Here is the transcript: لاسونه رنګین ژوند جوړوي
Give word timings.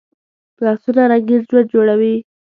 لاسونه 0.65 1.01
رنګین 1.11 1.41
ژوند 1.47 1.67
جوړوي 1.73 2.15